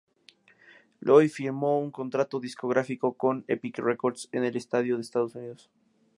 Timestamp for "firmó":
1.29-1.77